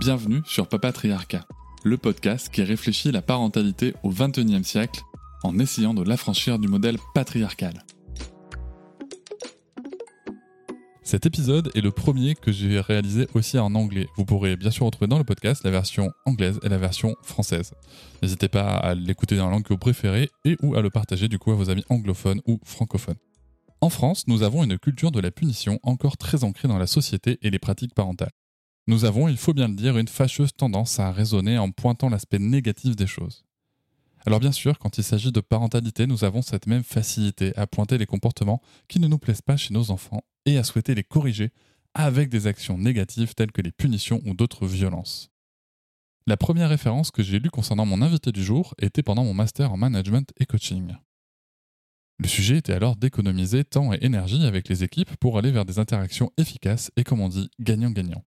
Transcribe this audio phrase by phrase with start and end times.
[0.00, 1.44] Bienvenue sur Papatriarcat,
[1.84, 5.02] le podcast qui réfléchit la parentalité au XXIe siècle
[5.42, 7.84] en essayant de l'affranchir du modèle patriarcal.
[11.02, 14.06] Cet épisode est le premier que j'ai réalisé aussi en anglais.
[14.16, 17.74] Vous pourrez bien sûr retrouver dans le podcast la version anglaise et la version française.
[18.22, 21.28] N'hésitez pas à l'écouter dans la langue que vous préférez et ou à le partager
[21.28, 23.18] du coup à vos amis anglophones ou francophones.
[23.82, 27.38] En France, nous avons une culture de la punition encore très ancrée dans la société
[27.42, 28.30] et les pratiques parentales.
[28.86, 32.38] Nous avons, il faut bien le dire, une fâcheuse tendance à raisonner en pointant l'aspect
[32.38, 33.44] négatif des choses.
[34.26, 37.98] Alors bien sûr, quand il s'agit de parentalité, nous avons cette même facilité à pointer
[37.98, 41.50] les comportements qui ne nous plaisent pas chez nos enfants et à souhaiter les corriger
[41.94, 45.30] avec des actions négatives telles que les punitions ou d'autres violences.
[46.26, 49.72] La première référence que j'ai lue concernant mon invité du jour était pendant mon master
[49.72, 50.94] en management et coaching.
[52.18, 55.78] Le sujet était alors d'économiser temps et énergie avec les équipes pour aller vers des
[55.78, 58.22] interactions efficaces et comme on dit gagnant-gagnant.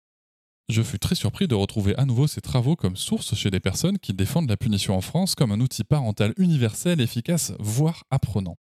[0.69, 3.99] Je fus très surpris de retrouver à nouveau ces travaux comme source chez des personnes
[3.99, 8.57] qui défendent la punition en France comme un outil parental universel, efficace, voire apprenant.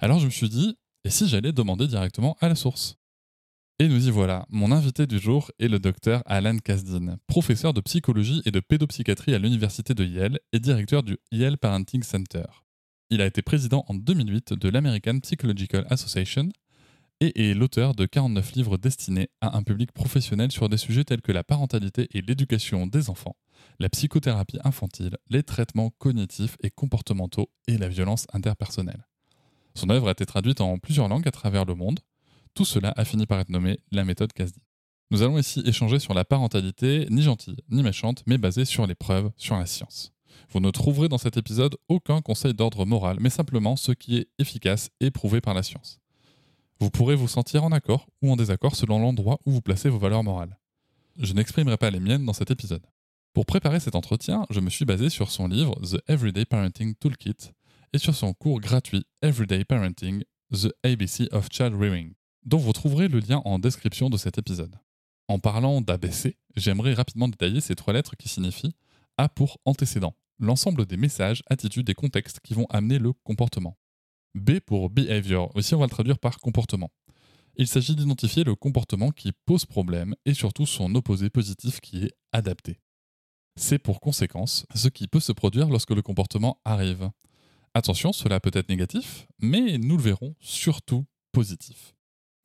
[0.00, 2.96] Alors je me suis dit, et si j'allais demander directement à la source?
[3.78, 7.80] Et nous y voilà, mon invité du jour est le docteur Alan Kasdin, professeur de
[7.80, 12.44] psychologie et de pédopsychiatrie à l'université de Yale et directeur du Yale Parenting Center.
[13.10, 16.48] Il a été président en 2008 de l'American Psychological Association
[17.20, 21.22] et est l'auteur de 49 livres destinés à un public professionnel sur des sujets tels
[21.22, 23.36] que la parentalité et l'éducation des enfants,
[23.78, 29.06] la psychothérapie infantile, les traitements cognitifs et comportementaux et la violence interpersonnelle.
[29.74, 32.00] Son œuvre a été traduite en plusieurs langues à travers le monde.
[32.54, 34.60] Tout cela a fini par être nommé la méthode Casdi.
[35.10, 38.94] Nous allons ici échanger sur la parentalité, ni gentille, ni méchante, mais basée sur les
[38.94, 40.12] preuves, sur la science.
[40.50, 44.28] Vous ne trouverez dans cet épisode aucun conseil d'ordre moral, mais simplement ce qui est
[44.38, 46.00] efficace et prouvé par la science.
[46.80, 49.98] Vous pourrez vous sentir en accord ou en désaccord selon l'endroit où vous placez vos
[49.98, 50.56] valeurs morales.
[51.16, 52.86] Je n'exprimerai pas les miennes dans cet épisode.
[53.34, 57.50] Pour préparer cet entretien, je me suis basé sur son livre The Everyday Parenting Toolkit
[57.92, 60.22] et sur son cours gratuit Everyday Parenting,
[60.52, 64.76] The ABC of Child Rearing, dont vous trouverez le lien en description de cet épisode.
[65.26, 68.76] En parlant d'ABC, j'aimerais rapidement détailler ces trois lettres qui signifient
[69.16, 73.76] A pour antécédent, l'ensemble des messages, attitudes et contextes qui vont amener le comportement.
[74.34, 76.90] B pour behavior, aussi on va le traduire par comportement.
[77.56, 82.12] Il s'agit d'identifier le comportement qui pose problème et surtout son opposé positif qui est
[82.32, 82.78] adapté.
[83.56, 87.10] C pour conséquence, ce qui peut se produire lorsque le comportement arrive.
[87.74, 91.94] Attention, cela peut être négatif, mais nous le verrons surtout positif.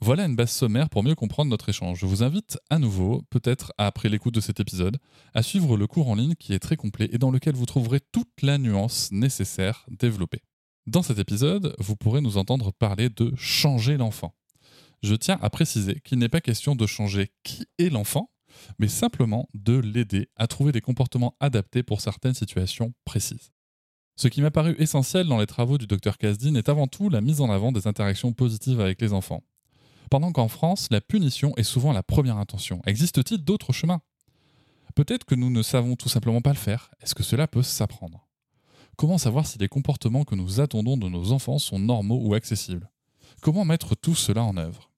[0.02, 2.00] Voilà une base sommaire pour mieux comprendre notre échange.
[2.00, 4.98] Je vous invite à nouveau, peut-être après l'écoute de cet épisode,
[5.34, 8.00] à suivre le cours en ligne qui est très complet et dans lequel vous trouverez
[8.12, 10.42] toute la nuance nécessaire développée.
[10.86, 14.36] Dans cet épisode, vous pourrez nous entendre parler de changer l'enfant.
[15.02, 18.32] Je tiens à préciser qu'il n'est pas question de changer qui est l'enfant,
[18.80, 23.52] mais simplement de l'aider à trouver des comportements adaptés pour certaines situations précises.
[24.18, 27.22] Ce qui m'a paru essentiel dans les travaux du Dr Kasdin est avant tout la
[27.22, 29.44] mise en avant des interactions positives avec les enfants.
[30.10, 32.82] Pendant qu'en France, la punition est souvent la première intention.
[32.86, 34.02] Existe-t-il d'autres chemins?
[34.96, 36.92] Peut-être que nous ne savons tout simplement pas le faire.
[37.02, 38.23] Est-ce que cela peut s'apprendre?
[38.96, 42.90] Comment savoir si les comportements que nous attendons de nos enfants sont normaux ou accessibles?
[43.42, 44.92] Comment mettre tout cela en œuvre?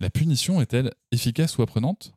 [0.00, 2.14] La punition est-elle efficace ou apprenante?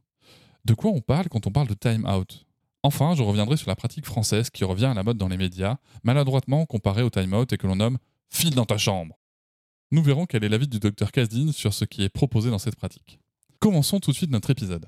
[0.66, 2.46] De quoi on parle quand on parle de time out?
[2.84, 5.78] Enfin, je reviendrai sur la pratique française qui revient à la mode dans les médias,
[6.04, 7.98] maladroitement comparée au time out et que l'on nomme
[8.30, 9.18] file dans ta chambre.
[9.92, 12.76] Nous verrons quel est l'avis du docteur Kasdin sur ce qui est proposé dans cette
[12.76, 13.20] pratique.
[13.60, 14.86] Commençons tout de suite notre épisode.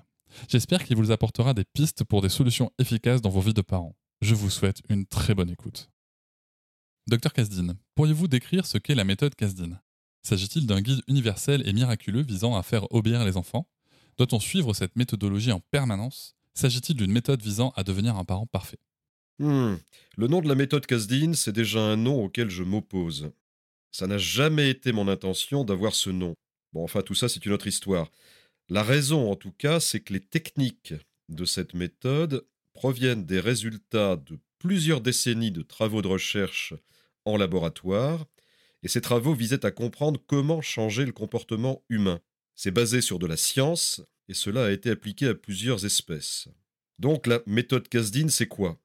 [0.48, 3.96] J'espère qu'il vous apportera des pistes pour des solutions efficaces dans vos vies de parents.
[4.22, 5.90] Je vous souhaite une très bonne écoute.
[7.10, 9.82] Docteur Kasdin, pourriez-vous décrire ce qu'est la méthode Kasdin
[10.22, 13.68] S'agit-il d'un guide universel et miraculeux visant à faire obéir les enfants?
[14.18, 16.36] Doit-on suivre cette méthodologie en permanence?
[16.54, 18.78] S'agit-il d'une méthode visant à devenir un parent parfait?
[19.40, 19.78] Hmm.
[20.18, 23.32] Le nom de la méthode Kasdin, c'est déjà un nom auquel je m'oppose.
[23.92, 26.36] Ça n'a jamais été mon intention d'avoir ce nom.
[26.74, 28.12] Bon, enfin, tout ça, c'est une autre histoire.
[28.70, 30.94] La raison, en tout cas, c'est que les techniques
[31.28, 36.74] de cette méthode proviennent des résultats de plusieurs décennies de travaux de recherche
[37.26, 38.26] en laboratoire,
[38.84, 42.20] et ces travaux visaient à comprendre comment changer le comportement humain.
[42.56, 46.48] C'est basé sur de la science et cela a été appliqué à plusieurs espèces.
[47.00, 48.80] Donc la méthode Casdin, c'est quoi?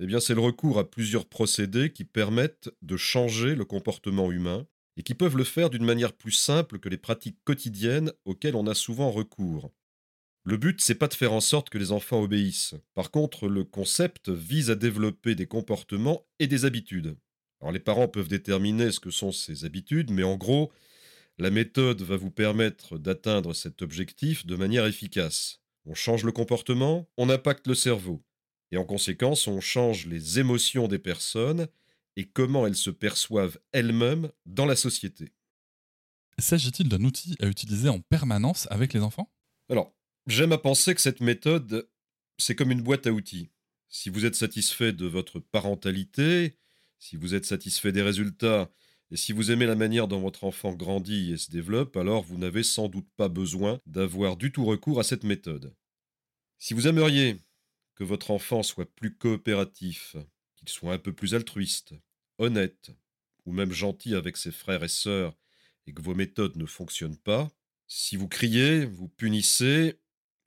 [0.00, 4.66] Eh bien, c'est le recours à plusieurs procédés qui permettent de changer le comportement humain
[4.96, 8.66] et qui peuvent le faire d'une manière plus simple que les pratiques quotidiennes auxquelles on
[8.66, 9.72] a souvent recours.
[10.48, 12.74] Le but, c'est pas de faire en sorte que les enfants obéissent.
[12.94, 17.18] Par contre, le concept vise à développer des comportements et des habitudes.
[17.60, 20.72] Alors les parents peuvent déterminer ce que sont ces habitudes, mais en gros,
[21.36, 25.60] la méthode va vous permettre d'atteindre cet objectif de manière efficace.
[25.84, 28.24] On change le comportement, on impacte le cerveau.
[28.72, 31.68] Et en conséquence, on change les émotions des personnes
[32.16, 35.34] et comment elles se perçoivent elles-mêmes dans la société.
[36.38, 39.30] S'agit-il d'un outil à utiliser en permanence avec les enfants?
[39.68, 39.94] Alors,
[40.28, 41.88] j'aime à penser que cette méthode,
[42.36, 43.48] c'est comme une boîte à outils.
[43.88, 46.58] Si vous êtes satisfait de votre parentalité,
[46.98, 48.70] si vous êtes satisfait des résultats
[49.10, 52.36] et si vous aimez la manière dont votre enfant grandit et se développe, alors vous
[52.36, 55.74] n'avez sans doute pas besoin d'avoir du tout recours à cette méthode.
[56.58, 57.36] Si vous aimeriez
[57.94, 60.16] que votre enfant soit plus coopératif,
[60.56, 61.94] qu'il soit un peu plus altruiste,
[62.36, 62.90] honnête,
[63.46, 65.34] ou même gentil avec ses frères et sœurs,
[65.86, 67.50] et que vos méthodes ne fonctionnent pas,
[67.86, 69.98] si vous criez, vous punissez,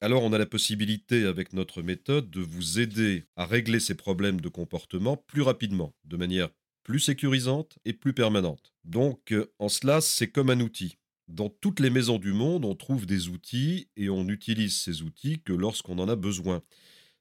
[0.01, 4.41] alors on a la possibilité avec notre méthode de vous aider à régler ces problèmes
[4.41, 6.49] de comportement plus rapidement, de manière
[6.83, 8.73] plus sécurisante et plus permanente.
[8.83, 10.97] Donc euh, en cela, c'est comme un outil.
[11.27, 15.39] Dans toutes les maisons du monde, on trouve des outils et on utilise ces outils
[15.39, 16.63] que lorsqu'on en a besoin.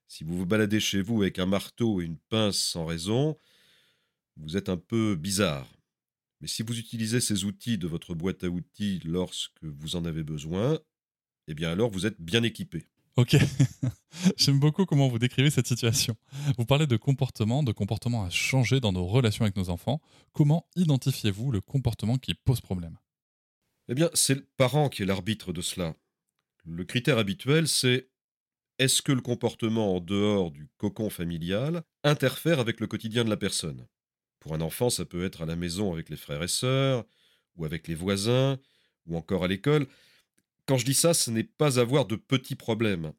[0.07, 3.37] Si vous vous baladez chez vous avec un marteau et une pince sans raison,
[4.37, 5.71] vous êtes un peu bizarre.
[6.41, 10.23] Mais si vous utilisez ces outils de votre boîte à outils lorsque vous en avez
[10.23, 10.79] besoin,
[11.47, 12.87] eh bien alors vous êtes bien équipé.
[13.17, 13.35] Ok,
[14.37, 16.15] j'aime beaucoup comment vous décrivez cette situation.
[16.57, 20.01] Vous parlez de comportement, de comportement à changer dans nos relations avec nos enfants.
[20.31, 22.97] Comment identifiez-vous le comportement qui pose problème?
[23.89, 25.93] Eh bien, c'est le parent qui est l'arbitre de cela.
[26.63, 28.09] Le critère habituel, c'est
[28.79, 33.37] est-ce que le comportement en dehors du cocon familial interfère avec le quotidien de la
[33.37, 33.87] personne?
[34.39, 37.05] Pour un enfant, ça peut être à la maison avec les frères et sœurs,
[37.55, 38.57] ou avec les voisins,
[39.05, 39.87] ou encore à l'école.
[40.71, 43.11] Quand je dis ça, ce n'est pas avoir de petits problèmes.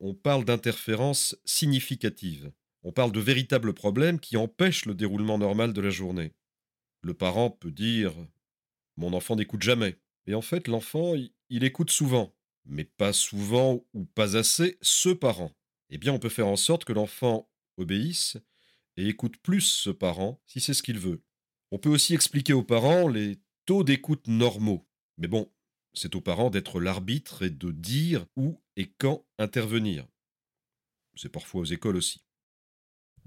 [0.00, 2.52] On parle d'interférences significatives.
[2.82, 6.34] On parle de véritables problèmes qui empêchent le déroulement normal de la journée.
[7.00, 8.12] Le parent peut dire
[8.98, 9.96] Mon enfant n'écoute jamais.
[10.26, 11.14] Et en fait, l'enfant,
[11.48, 12.34] il écoute souvent,
[12.66, 15.52] mais pas souvent ou pas assez ce parent.
[15.88, 18.36] Eh bien, on peut faire en sorte que l'enfant obéisse
[18.98, 21.22] et écoute plus ce parent si c'est ce qu'il veut.
[21.70, 24.86] On peut aussi expliquer aux parents les taux d'écoute normaux.
[25.16, 25.50] Mais bon,
[25.94, 30.06] c'est aux parents d'être l'arbitre et de dire où et quand intervenir.
[31.14, 32.24] C'est parfois aux écoles aussi.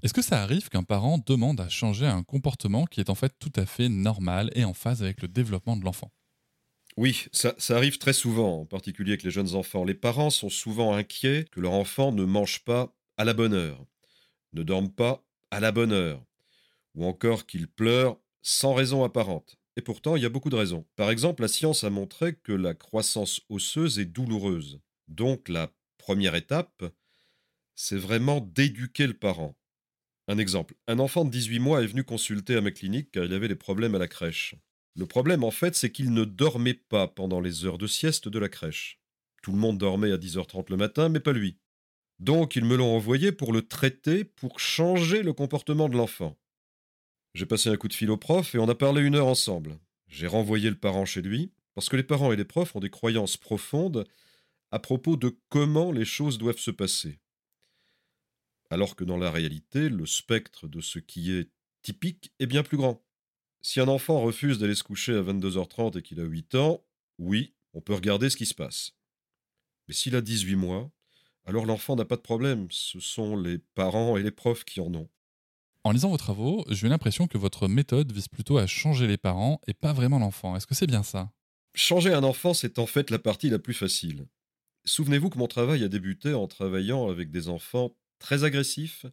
[0.04, 3.34] Est-ce que ça arrive qu'un parent demande à changer un comportement qui est en fait
[3.40, 6.12] tout à fait normal et en phase avec le développement de l'enfant?
[6.98, 9.84] Oui, ça, ça, arrive très souvent, en particulier avec les jeunes enfants.
[9.84, 13.86] Les parents sont souvent inquiets que leur enfant ne mange pas à la bonne heure,
[14.54, 16.24] ne dorme pas à la bonne heure,
[16.96, 19.57] ou encore qu'il pleure sans raison apparente.
[19.78, 20.86] Et pourtant, il y a beaucoup de raisons.
[20.96, 24.82] Par exemple, la science a montré que la croissance osseuse est douloureuse.
[25.08, 26.84] Donc la première étape,
[27.76, 29.56] c'est vraiment d'éduquer le parent.
[30.28, 33.34] Un exemple, un enfant de 18 mois est venu consulter à ma clinique car il
[33.34, 34.56] avait des problèmes à la crèche.
[34.96, 38.40] Le problème en fait, c'est qu'il ne dormait pas pendant les heures de sieste de
[38.40, 39.00] la crèche.
[39.44, 41.60] Tout le monde dormait à 10h30 le matin, mais pas lui.
[42.20, 46.36] Donc ils me l'ont envoyé pour le traiter, pour changer le comportement de l'enfant.
[47.38, 49.78] J'ai passé un coup de fil au prof et on a parlé une heure ensemble.
[50.08, 52.90] J'ai renvoyé le parent chez lui, parce que les parents et les profs ont des
[52.90, 54.08] croyances profondes
[54.72, 57.20] à propos de comment les choses doivent se passer.
[58.72, 61.52] Alors que dans la réalité, le spectre de ce qui est
[61.84, 63.06] typique est bien plus grand.
[63.62, 66.84] Si un enfant refuse d'aller se coucher à 22h30 et qu'il a 8 ans,
[67.20, 68.94] oui, on peut regarder ce qui se passe.
[69.88, 70.90] Mais s'il a 18 mois,
[71.46, 74.92] alors l'enfant n'a pas de problème, ce sont les parents et les profs qui en
[74.96, 75.08] ont.
[75.88, 79.16] En lisant vos travaux, j'ai eu l'impression que votre méthode vise plutôt à changer les
[79.16, 80.58] parents et pas vraiment l'enfant.
[80.58, 81.32] Est-ce que c'est bien ça?
[81.76, 84.28] Changer un enfant, c'est en fait la partie la plus facile.
[84.84, 89.06] Souvenez-vous que mon travail a débuté en travaillant avec des enfants très agressifs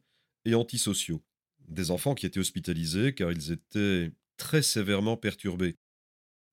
[0.46, 1.22] et antisociaux.
[1.68, 5.76] Des enfants qui étaient hospitalisés car ils étaient très sévèrement perturbés.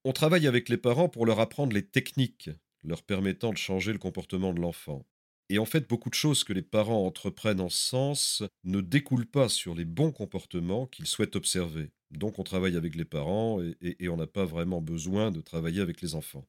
[0.03, 2.51] On travaille avec les parents pour leur apprendre les techniques
[2.83, 5.03] leur permettant de changer le comportement de l'enfant.
[5.51, 9.29] Et en fait, beaucoup de choses que les parents entreprennent en ce sens ne découlent
[9.29, 11.91] pas sur les bons comportements qu'ils souhaitent observer.
[12.09, 16.01] Donc on travaille avec les parents et, on n'a pas vraiment besoin de travailler avec
[16.01, 16.45] les enfants.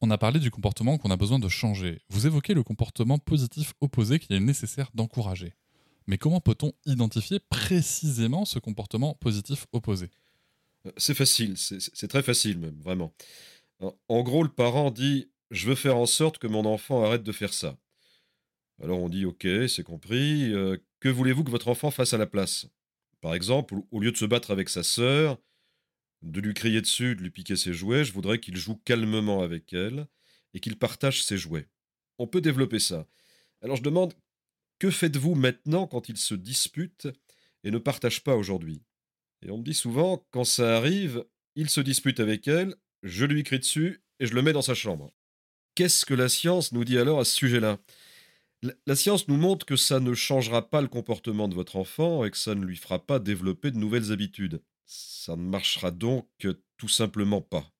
[0.00, 1.98] On a parlé du comportement qu'on a besoin de changer.
[2.10, 5.54] Vous évoquez le comportement positif opposé qu'il est nécessaire d'encourager.
[6.06, 10.10] Mais comment peut-on identifier précisément ce comportement positif opposé?
[10.96, 13.12] C'est facile, c'est très facile même, vraiment.
[13.80, 17.24] En- En gros, le parent dit Je veux faire en sorte que mon enfant arrête
[17.24, 17.76] de faire ça.
[18.80, 20.52] Alors on dit Ok, c'est compris.
[20.52, 22.66] euh, que voulez-vous que votre enfant fasse à la place?
[23.20, 25.38] Par exemple, au lieu de se battre avec sa sœur,
[26.22, 29.72] de lui crier dessus, de lui piquer ses jouets, je voudrais qu'il joue calmement avec
[29.72, 30.06] elle
[30.54, 31.68] et qu'il partage ses jouets.
[32.18, 33.06] On peut développer ça.
[33.62, 34.14] Alors je demande
[34.78, 37.08] Que faites-vous maintenant quand ils se disputent
[37.64, 38.82] et ne partagent pas aujourd'hui?
[39.42, 41.24] Et on me dit souvent Quand ça arrive,
[41.54, 44.74] il se dispute avec elle, je lui crie dessus et je le mets dans sa
[44.74, 45.12] chambre.
[45.74, 47.78] Qu'est-ce que la science nous dit alors à ce sujet-là?
[48.62, 52.30] La- science nous montre que ça ne changera pas le comportement de votre enfant et
[52.30, 54.62] que ça ne lui fera pas développer de nouvelles habitudes.
[54.86, 56.28] Ça ne marchera donc
[56.76, 57.72] tout simplement pas.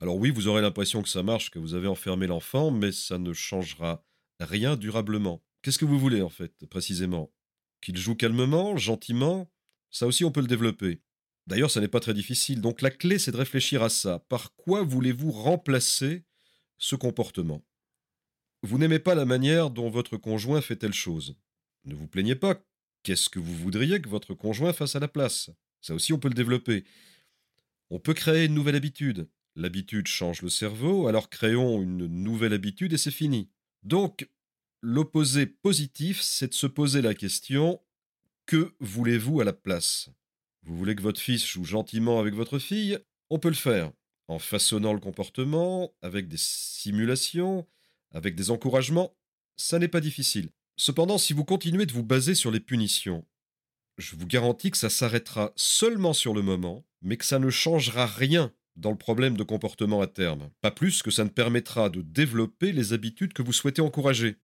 [0.00, 3.18] Alors oui, vous aurez l'impression que ça marche, que vous avez enfermé l'enfant, mais ça
[3.18, 4.04] ne changera
[4.38, 5.42] rien durablement.
[5.62, 7.32] Qu'est-ce que vous voulez en fait, précisément?
[7.80, 9.50] Qu'il joue calmement, gentiment?
[9.90, 11.00] Ça aussi, on peut le développer.
[11.46, 12.60] D'ailleurs, ça n'est pas très difficile.
[12.60, 14.18] Donc la clé, c'est de réfléchir à ça.
[14.28, 16.24] Par quoi voulez-vous remplacer
[16.78, 17.64] ce comportement?
[18.64, 21.36] Vous n'aimez pas la manière dont votre conjoint fait telle chose.
[21.84, 22.64] Ne vous plaignez pas.
[23.02, 25.50] Qu'est-ce que vous voudriez que votre conjoint fasse à la place?
[25.82, 26.86] Ça aussi, on peut le développer.
[27.90, 29.28] On peut créer une nouvelle habitude.
[29.54, 33.50] L'habitude change le cerveau, alors créons une nouvelle habitude et c'est fini.
[33.82, 34.30] Donc,
[34.80, 37.82] l'opposé positif, c'est de se poser la question
[38.46, 40.08] que voulez-vous à la place?
[40.62, 42.98] Vous voulez que votre fils joue gentiment avec votre fille?
[43.28, 43.92] On peut le faire
[44.26, 47.66] en façonnant le comportement, avec des simulations,
[48.14, 49.14] avec des encouragements.
[49.56, 50.50] Ça n'est pas difficile.
[50.76, 53.24] Cependant, si vous continuez de vous baser sur les punitions,
[53.98, 58.06] je vous garantis que ça s'arrêtera seulement sur le moment, mais que ça ne changera
[58.06, 60.50] rien dans le problème de comportement à terme.
[60.60, 64.36] Pas plus que ça ne permettra de développer les habitudes que vous souhaitez encourager.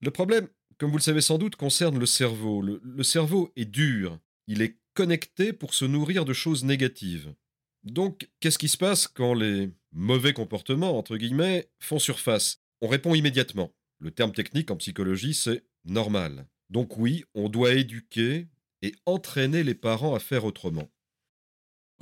[0.00, 2.62] Le problème, comme vous le savez sans doute, concerne le cerveau.
[2.62, 4.18] Le, cerveau est dur.
[4.46, 7.34] Il est connecté pour se nourrir de choses négatives.
[7.82, 12.62] Donc, qu'est-ce qui se passe quand les mauvais comportements, entre guillemets, font surface?
[12.80, 13.72] On répond immédiatement.
[13.98, 16.46] Le terme technique en psychologie, c'est normal.
[16.70, 18.48] Donc oui, on doit éduquer
[18.82, 20.88] et entraîner les parents à faire autrement.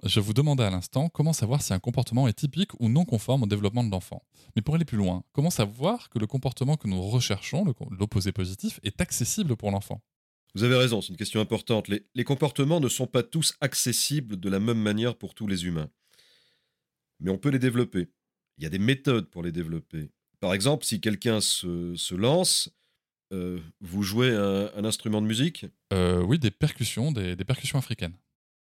[0.03, 3.45] Je vous demandais à l'instant comment savoir si un comportement est typique ou non conforme
[3.45, 4.23] au développement de l'enfant.
[4.55, 8.79] Mais pour aller plus loin, comment savoir que le comportement que nous recherchons, l'opposé positif,
[8.83, 10.03] est accessible pour l'enfant?
[10.55, 11.89] Vous avez raison, c'est une question importante.
[11.89, 15.65] Les, les comportements ne sont pas tous accessibles de la même manière pour tous les
[15.65, 15.91] humains.
[17.21, 18.09] Mais on peut les développer.
[18.59, 20.11] Il y a des méthodes pour les développer.
[20.41, 22.71] Par exemple, si quelqu'un se, se lance,
[23.33, 27.79] euh, vous jouez un- un instrument de musique, Euh, Oui, des percussions, des, des percussions
[27.79, 28.17] africaines.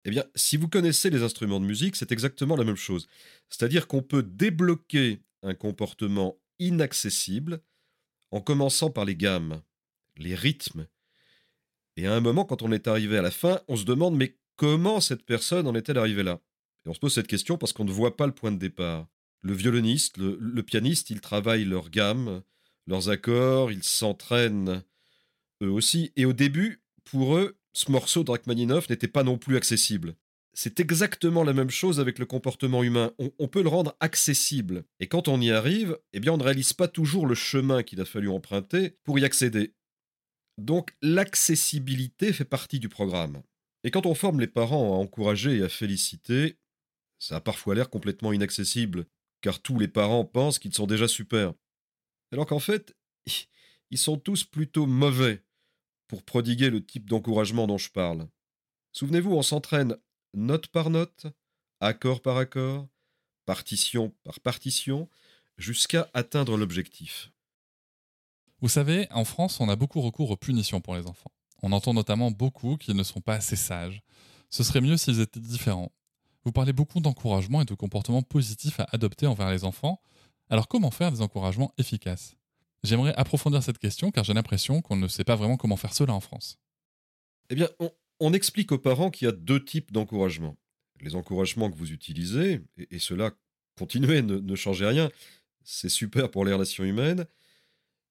[0.05, 3.07] Eh bien, si vous connaissez les instruments de musique, c'est exactement la même chose.
[3.49, 7.61] C'est-à-dire qu'on peut débloquer un comportement inaccessible
[8.31, 9.63] en commençant par les gammes,
[10.17, 10.87] les rythmes.
[11.97, 14.37] Et à un moment, quand on est arrivé à la fin, on se demande mais
[14.57, 16.41] comment cette personne en est-elle arrivée là?
[16.85, 19.07] Et on se pose cette question parce qu'on ne voit pas le point de départ.
[19.45, 22.43] Le violoniste, le, pianiste, ils travaillent leurs gammes,
[22.87, 24.83] leurs accords, ils s'entraînent
[25.63, 26.13] eux aussi.
[26.17, 30.17] Et au début, pour eux, ce morceau de Rachmaninoff n'était pas non plus accessible.
[30.55, 33.13] C'est exactement la même chose avec le comportement humain.
[33.19, 34.85] On, on peut le rendre accessible.
[34.99, 38.01] Et quand on y arrive, eh bien, on ne réalise pas toujours le chemin qu'il
[38.01, 39.75] a fallu emprunter pour y accéder.
[40.57, 43.43] Donc, l'accessibilité fait partie du programme.
[43.83, 46.57] Et quand on forme les parents à encourager et à féliciter,
[47.19, 49.07] ça a parfois l'air complètement inaccessible,
[49.45, 51.53] car tous les parents pensent qu'ils sont déjà super.
[52.33, 52.97] Alors qu'en fait,
[53.91, 55.45] ils sont tous plutôt mauvais
[56.09, 58.27] pour prodiguer le type d'encouragement dont je parle.
[58.93, 59.99] Souvenez-vous, on s'entraîne
[60.33, 61.27] note par note,
[61.81, 62.89] accord par accord,
[63.45, 65.11] partition par partition,
[65.59, 67.31] jusqu'à atteindre l'objectif.
[68.63, 71.33] Vous savez, en France, on a beaucoup recours aux punitions pour les enfants.
[71.63, 74.01] On entend notamment beaucoup qu'ils ne sont pas assez sages.
[74.49, 75.93] Ce serait mieux s'ils étaient différents.
[76.45, 80.01] Vous parlez beaucoup d'encouragement et de comportements positifs à adopter envers les enfants.
[80.51, 82.37] Alors comment faire des encouragements efficaces?
[82.83, 86.13] J'aimerais approfondir cette question car j'ai l'impression qu'on ne sait pas vraiment comment faire cela
[86.13, 86.59] en France.
[87.49, 87.69] Eh bien,
[88.21, 90.57] on, explique aux parents qu'il y a deux types d'encouragement.
[91.01, 92.61] Les encouragements que vous utilisez,
[92.91, 93.33] et, cela,
[93.77, 95.11] continuez, ne changez rien,
[95.63, 97.27] c'est super pour les relations humaines,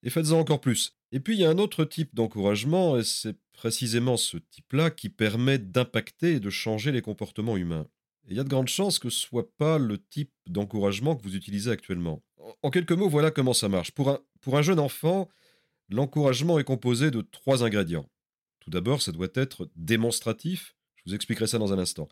[0.04, 0.98] et faites-en encore plus.
[1.12, 5.10] Et puis, il y a un autre type d'encouragement, et c'est précisément ce type-là qui
[5.10, 7.88] permet d'impacter et de changer les comportements humains.
[8.30, 11.36] Il y a de grandes chances que ce soit pas le type d'encouragement que vous
[11.36, 12.24] utilisez actuellement.
[12.38, 13.92] En, en quelques mots, voilà comment ça marche.
[13.92, 15.30] Pour un, pour un jeune enfant,
[15.90, 18.10] l'encouragement est composé de trois ingrédients.
[18.60, 20.76] Tout d'abord, ça doit être démonstratif.
[20.96, 22.08] Je vous expliquerai ça dans un instant.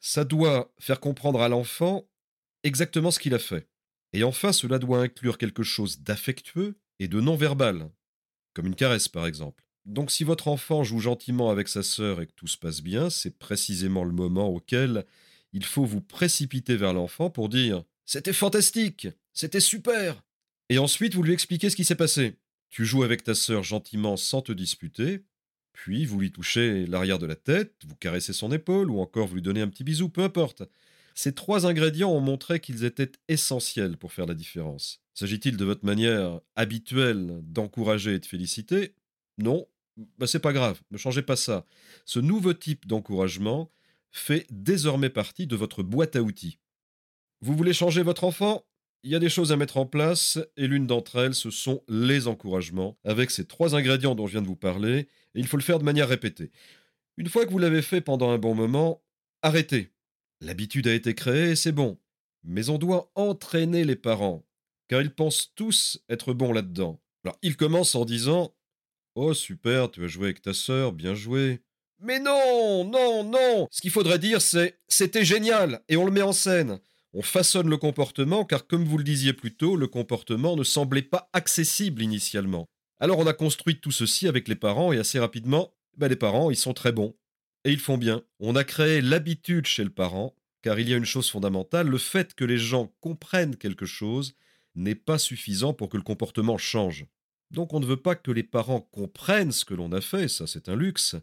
[0.00, 2.08] Ça doit faire comprendre à l'enfant
[2.62, 3.68] exactement ce qu'il a fait.
[4.14, 7.90] Et enfin, cela doit inclure quelque chose d'affectueux et de non-verbal,
[8.54, 9.67] comme une caresse par exemple.
[9.88, 13.08] Donc si votre enfant joue gentiment avec sa sœur et que tout se passe bien,
[13.08, 15.06] c'est précisément le moment auquel
[15.54, 20.22] il faut vous précipiter vers l'enfant pour dire C'était fantastique C'était super
[20.68, 22.36] Et ensuite, vous lui expliquez ce qui s'est passé.
[22.68, 25.24] Tu joues avec ta sœur gentiment sans te disputer,
[25.72, 29.36] puis vous lui touchez l'arrière de la tête, vous caressez son épaule, ou encore vous
[29.36, 30.64] lui donnez un petit bisou, peu importe.
[31.14, 35.00] Ces trois ingrédients ont montré qu'ils étaient essentiels pour faire la différence.
[35.14, 38.94] S'agit-il de votre manière habituelle d'encourager et de féliciter?
[39.38, 39.66] Non,
[40.18, 41.66] bah c'est pas grave, ne changez pas ça.
[42.04, 43.70] Ce nouveau type d'encouragement
[44.10, 46.58] fait désormais partie de votre boîte à outils.
[47.40, 48.64] Vous voulez changer votre enfant?
[49.04, 51.84] Il y a des choses à mettre en place, et l'une d'entre elles, ce sont
[51.88, 55.56] les encouragements, avec ces trois ingrédients dont je viens de vous parler, et il faut
[55.56, 56.50] le faire de manière répétée.
[57.16, 59.02] Une fois que vous l'avez fait pendant un bon moment,
[59.42, 59.92] arrêtez.
[60.40, 61.98] L'habitude a été créée, c'est bon.
[62.42, 64.44] Mais on doit entraîner les parents,
[64.88, 67.00] car ils pensent tous être bons là-dedans.
[67.24, 68.52] Alors, ils commencent en disant
[69.20, 71.58] Oh, super, tu as joué avec ta sœur, bien joué.
[71.98, 76.22] Mais non, non, non Ce qu'il faudrait dire, c'est C'était génial, et on le met
[76.22, 76.78] en scène.
[77.12, 81.02] On façonne le comportement, car comme vous le disiez plus tôt, le comportement ne semblait
[81.02, 82.68] pas accessible initialement.
[83.00, 86.52] Alors on a construit tout ceci avec les parents, et assez rapidement, ben les parents,
[86.52, 87.16] ils sont très bons.
[87.64, 88.22] Et ils font bien.
[88.38, 91.98] On a créé l'habitude chez le parent, car il y a une chose fondamentale, le
[91.98, 94.36] fait que les gens comprennent quelque chose
[94.76, 97.08] n'est pas suffisant pour que le comportement change.
[97.50, 100.46] Donc on ne veut pas que les parents comprennent ce que l'on a fait, ça
[100.46, 101.16] c'est un luxe.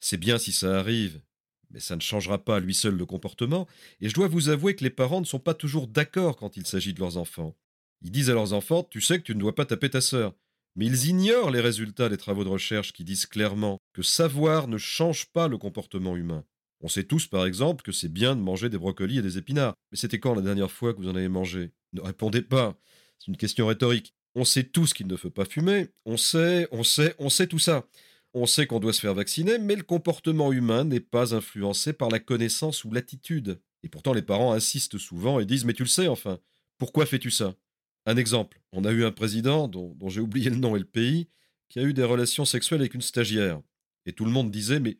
[0.00, 1.20] C'est bien si ça arrive,
[1.70, 3.66] mais ça ne changera pas à lui seul le comportement,
[4.00, 6.66] et je dois vous avouer que les parents ne sont pas toujours d'accord quand il
[6.66, 7.56] s'agit de leurs enfants.
[8.02, 10.34] Ils disent à leurs enfants Tu sais que tu ne dois pas taper ta sœur.
[10.76, 14.76] Mais ils ignorent les résultats des travaux de recherche qui disent clairement que savoir ne
[14.76, 16.44] change pas le comportement humain.
[16.80, 19.74] On sait tous, par exemple, que c'est bien de manger des brocolis et des épinards.
[19.90, 21.72] Mais c'était quand la dernière fois que vous en avez mangé?
[21.94, 22.78] Ne répondez pas.
[23.18, 24.14] C'est une question rhétorique.
[24.38, 25.88] On sait tous qu'il ne faut pas fumer.
[26.04, 27.88] On sait, on sait, on sait tout ça.
[28.34, 32.10] On sait qu'on doit se faire vacciner, mais le comportement humain n'est pas influencé par
[32.10, 33.58] la connaissance ou l'attitude.
[33.82, 36.38] Et pourtant, les parents insistent souvent et disent Mais tu le sais, enfin,
[36.76, 37.54] pourquoi fais-tu ça?
[38.04, 40.84] Un exemple on a eu un président, dont, dont j'ai oublié le nom et le
[40.84, 41.28] pays,
[41.70, 43.62] qui a eu des relations sexuelles avec une stagiaire.
[44.04, 44.98] Et tout le monde disait Mais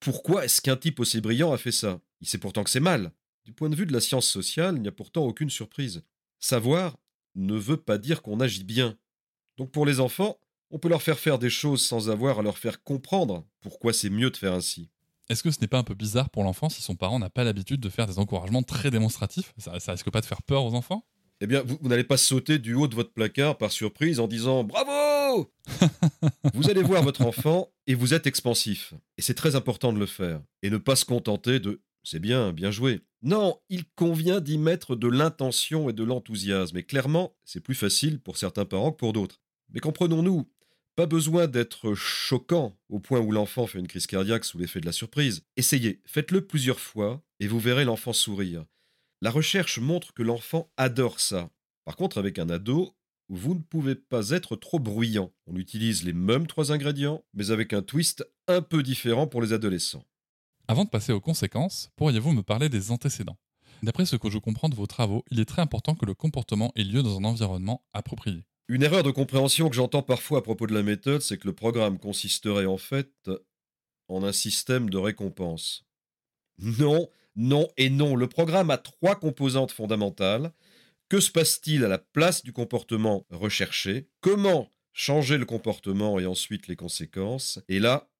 [0.00, 2.00] pourquoi est-ce qu'un type aussi brillant a fait ça?
[2.20, 3.12] Il sait pourtant que c'est mal.
[3.44, 6.02] Du point de vue de la science sociale, il n'y a pourtant aucune surprise.
[6.40, 6.98] Savoir
[7.46, 8.96] ne veut pas dire qu'on agit bien.
[9.56, 10.38] Donc pour les enfants,
[10.70, 14.10] on peut leur faire faire des choses sans avoir à leur faire comprendre pourquoi c'est
[14.10, 14.90] mieux de faire ainsi.
[15.28, 17.44] Est-ce que ce n'est pas un peu bizarre pour l'enfant si son parent n'a pas
[17.44, 19.52] l'habitude de faire des encouragements très démonstratifs?
[19.58, 21.04] Ça, ça risque pas de faire peur aux enfants?
[21.40, 24.26] Eh bien, vous, vous n'allez pas sauter du haut de votre placard par surprise en
[24.26, 25.52] disant Bravo
[26.54, 28.94] Vous allez voir votre enfant et vous êtes expansif.
[29.18, 30.40] Et c'est très important de le faire.
[30.62, 33.00] Et ne pas se contenter de c'est bien, bien joué.
[33.22, 36.76] Non, il convient d'y mettre de l'intention et de l'enthousiasme.
[36.76, 39.40] Et clairement, c'est plus facile pour certains parents que pour d'autres.
[39.70, 40.48] Mais comprenons-nous,
[40.96, 44.86] pas besoin d'être choquant au point où l'enfant fait une crise cardiaque sous l'effet de
[44.86, 45.42] la surprise.
[45.56, 48.64] Essayez, faites-le plusieurs fois et vous verrez l'enfant sourire.
[49.20, 51.50] La recherche montre que l'enfant adore ça.
[51.84, 52.96] Par contre, avec un ado,
[53.28, 55.32] vous ne pouvez pas être trop bruyant.
[55.46, 59.52] On utilise les mêmes trois ingrédients, mais avec un twist un peu différent pour les
[59.52, 60.04] adolescents.
[60.70, 63.38] Avant de passer aux conséquences, pourriez-vous me parler des antécédents?
[63.82, 66.72] D'après ce que je comprends de vos travaux, il est très important que le comportement
[66.76, 68.44] ait lieu dans un environnement approprié.
[68.68, 71.54] Une erreur de compréhension que j'entends parfois à propos de la méthode, c'est que le
[71.54, 73.30] programme consisterait en fait
[74.08, 75.86] en un système de récompense.
[76.58, 78.14] Non, non et non.
[78.14, 80.52] Le programme a trois composantes fondamentales.
[81.08, 84.10] Que se passe-t-il à la place du comportement recherché?
[84.20, 87.58] Comment changer le comportement et ensuite les conséquences?
[87.70, 88.10] Et là,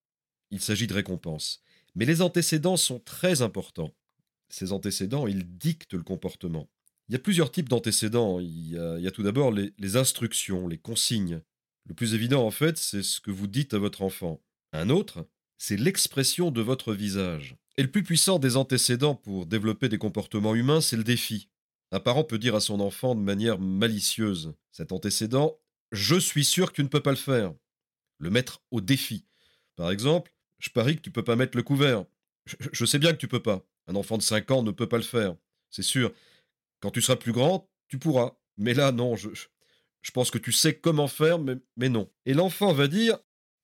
[0.50, 1.62] il s'agit de récompense.
[1.98, 3.92] Mais les antécédents sont très importants.
[4.50, 6.70] Ces antécédents, ils dictent le comportement.
[7.08, 8.38] Il y a plusieurs types d'antécédents.
[8.38, 11.40] Il, y a tout d'abord les, les instructions, les consignes.
[11.86, 14.40] Le plus évident, en fait, c'est ce que vous dites à votre enfant.
[14.72, 15.26] Un autre,
[15.58, 17.56] c'est l'expression de votre visage.
[17.78, 21.48] Et le plus puissant des antécédents pour développer des comportements humains, c'est le défi.
[21.90, 25.58] Un parent peut dire à son enfant de manière malicieuse cet antécédent
[25.90, 27.54] Je suis sûr que tu ne peux pas le faire.
[28.18, 29.24] Le mettre au défi.
[29.74, 32.04] Par exemple, je parie que tu peux pas mettre le couvert.
[32.72, 33.62] Je, sais bien que tu peux pas.
[33.86, 35.36] Un enfant de 5 ans ne peut pas le faire.
[35.70, 36.12] C'est sûr.
[36.80, 38.36] Quand tu seras plus grand, tu pourras.
[38.56, 39.28] Mais là, non, je,
[40.02, 42.10] je pense que tu sais comment faire, mais, mais non.
[42.26, 43.18] Et l'enfant va dire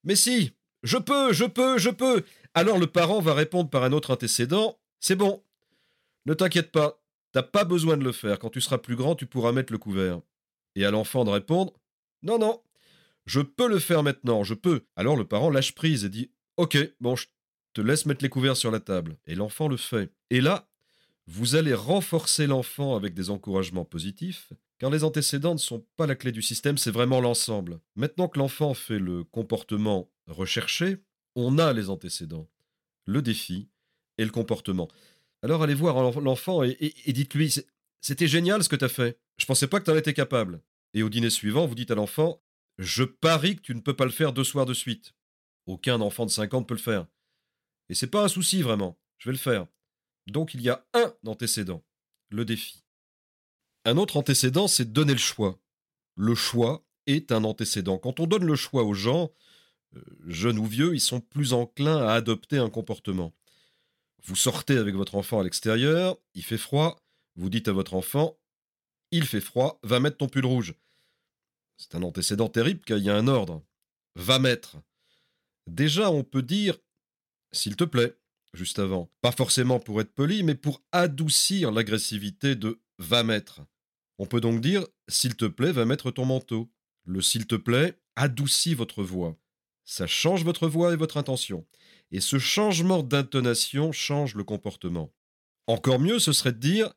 [0.05, 0.53] Mais si,
[0.83, 2.25] je peux, je peux, je peux.
[2.53, 5.43] Alors le parent va répondre par un autre antécédent C'est bon.
[6.27, 7.03] Ne t'inquiète pas,
[7.33, 8.39] t'as pas besoin de le faire.
[8.39, 10.21] Quand tu seras plus grand, tu pourras mettre le couvert.
[10.75, 11.73] Et à l'enfant de répondre
[12.23, 12.63] Non, non,
[13.27, 14.85] je peux le faire maintenant, je peux.
[14.97, 17.27] Alors le parent lâche prise et dit Ok, bon, je
[17.73, 19.17] te laisse mettre les couverts sur la table.
[19.27, 20.11] Et l'enfant le fait.
[20.31, 20.69] Et là,
[21.27, 26.15] vous allez renforcer l'enfant avec des encouragements positifs, car les antécédents ne sont pas la
[26.15, 27.81] clé du système, c'est vraiment l'ensemble.
[27.97, 30.99] Maintenant que l'enfant fait le comportement recherché,
[31.35, 32.49] on a les antécédents,
[33.07, 33.69] le défi
[34.19, 34.89] et le comportement.
[35.43, 37.55] Alors allez voir l'enfant et, dites-lui,
[38.01, 39.19] C'était génial ce que t'as fait.
[39.39, 40.61] Je pensais pas que t'en étais capable.
[40.93, 42.41] Et au dîner suivant, vous dites à l'enfant
[42.79, 45.15] Je parie que tu ne peux pas le faire deux soirs de suite.
[45.67, 47.07] Aucun enfant de 5 ans ne peut le faire.
[47.89, 48.99] Et c'est pas un souci vraiment.
[49.19, 49.67] Je vais le faire.
[50.27, 51.85] Donc il y a un antécédent
[52.35, 52.85] le défi.
[53.85, 55.59] Un autre antécédent, c'est donner le choix.
[56.17, 57.99] Le choix est un antécédent.
[57.99, 59.31] Quand on donne le choix aux gens,
[59.97, 63.35] euh, jeunes ou vieux, ils sont plus enclins à adopter un comportement.
[64.25, 67.03] Vous sortez avec votre enfant à l'extérieur, il fait froid,
[67.37, 68.39] vous dites à votre enfant
[69.11, 70.75] Il fait froid, va mettre ton pull rouge.
[71.77, 73.63] C'est un antécédent terrible car il y a un ordre.
[74.15, 74.79] Va mettre.
[75.67, 76.79] Déjà, on peut dire
[77.53, 78.17] S'il te plaît,
[78.53, 79.11] juste avant.
[79.21, 83.63] Pas forcément pour être poli, mais pour adoucir l'agressivité de va mettre.
[84.19, 86.71] On peut donc dire S'il te plaît, va mettre ton manteau.
[87.05, 89.37] Le s'il te plaît adoucit votre voix.
[89.85, 91.67] Ça change votre voix et votre intention.
[92.11, 95.13] Et ce changement d'intonation change le comportement.
[95.67, 96.95] Encore mieux, ce serait de dire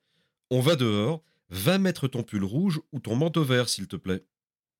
[0.49, 4.25] On va dehors, va mettre ton pull rouge ou ton manteau vert, s'il te plaît.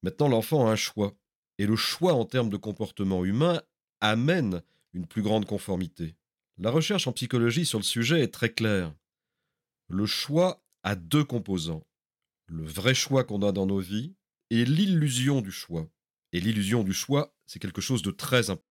[0.04, 1.18] Maintenant, l'enfant a un choix.
[1.58, 3.62] Et le choix en termes de comportement humain
[4.02, 4.62] amène
[4.94, 6.16] une plus grande conformité.
[6.58, 8.94] La recherche en psychologie sur le sujet est très claire.
[9.90, 11.86] Le choix a deux composants.
[12.48, 14.16] Le vrai choix qu'on a dans nos vies
[14.50, 15.88] et l'illusion du choix.
[16.34, 18.64] Et l'illusion du choix, c'est quelque chose de très important.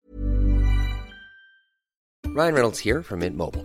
[2.34, 3.64] Ryan Reynolds here from Mint Mobile.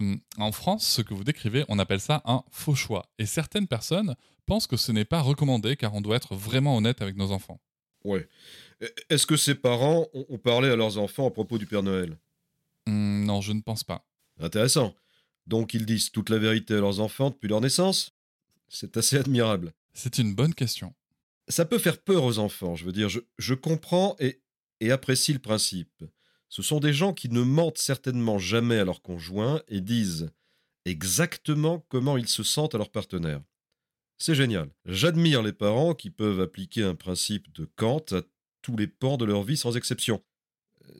[0.00, 3.08] Hum, En France, ce que vous décrivez, on appelle ça un faux choix.
[3.18, 7.00] Et certaines personnes pensent que ce n'est pas recommandé car on doit être vraiment honnête
[7.00, 7.60] avec nos enfants.
[8.04, 8.28] Ouais.
[8.82, 12.18] E- Est-ce que ces parents ont parlé à leurs enfants à propos du Père Noël?
[12.86, 14.06] Hum, non, je ne pense pas.
[14.40, 14.94] Intéressant.
[15.46, 18.12] Donc ils disent toute la vérité à leurs enfants depuis leur naissance?
[18.68, 19.72] C'est assez admirable.
[19.92, 20.92] C'est une bonne question.
[21.48, 24.40] Ça peut faire peur aux enfants, je veux dire, je, je comprends et,
[24.80, 26.02] et apprécie le principe.
[26.54, 30.30] Ce sont des gens qui ne mentent certainement jamais à leur conjoint et disent
[30.84, 33.40] exactement comment ils se sentent à leur partenaire.
[34.18, 34.70] C'est génial.
[34.84, 38.22] J'admire les parents qui peuvent appliquer un principe de Kant à
[38.62, 40.22] tous les pans de leur vie sans exception.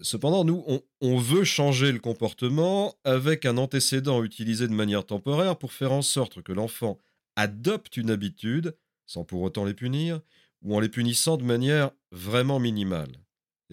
[0.03, 5.57] Cependant, nous, on, on veut changer le comportement avec un antécédent utilisé de manière temporaire
[5.57, 6.99] pour faire en sorte que l'enfant
[7.37, 10.21] adopte une habitude, sans pour autant les punir,
[10.62, 13.24] ou en les punissant de manière vraiment minimale.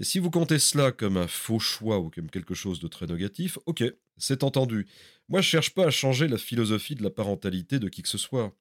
[0.01, 3.05] Et si vous comptez cela comme un faux choix ou comme quelque chose de très
[3.05, 3.83] négatif, ok,
[4.17, 4.87] c'est entendu.
[5.29, 8.17] Moi, je cherche pas à changer la philosophie de la parentalité de qui que ce
[8.17, 8.51] soit.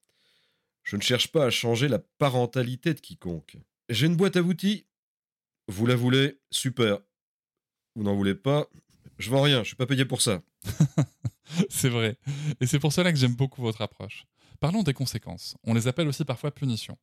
[0.83, 3.57] Je ne cherche pas à changer la parentalité de quiconque.
[3.89, 4.85] J'ai une boîte à outils.
[5.67, 6.99] Vous la voulez Super.
[7.95, 8.67] Vous n'en voulez pas
[9.17, 10.43] Je vends rien, je suis pas payé pour ça.
[11.71, 12.19] c'est vrai.
[12.59, 14.27] Et c'est pour cela que j'aime beaucoup votre approche.
[14.59, 15.57] Parlons des conséquences.
[15.63, 16.99] On les appelle aussi parfois punitions.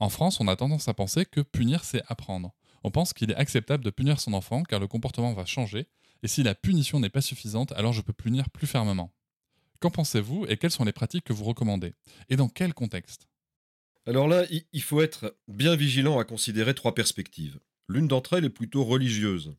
[0.00, 2.54] En France, on a tendance à penser que punir, c'est apprendre.
[2.84, 5.86] On pense qu'il est acceptable de punir son enfant car le comportement va changer,
[6.22, 9.12] et si la punition n'est pas suffisante, alors je peux punir plus fermement.
[9.80, 11.94] Qu'en pensez-vous et quelles sont les pratiques que vous recommandez?
[12.28, 13.28] Et dans quel contexte?
[14.06, 17.58] Alors là, il faut être bien vigilant à considérer trois perspectives.
[17.88, 19.54] L'une d'entre elles est plutôt religieuse.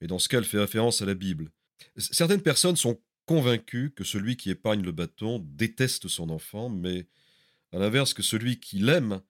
[0.00, 1.50] Et dans ce cas, elle fait référence à la Bible.
[1.96, 7.06] Certaines personnes sont convaincues que celui qui épargne le bâton déteste son enfant, mais
[7.72, 9.22] à l'inverse que celui qui l'aime